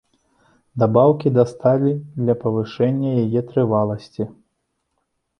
Дабаўкі 0.83 1.31
да 1.35 1.43
сталі 1.51 1.91
для 2.21 2.35
павышэння 2.43 3.11
яе 3.25 3.41
трываласці. 3.51 4.23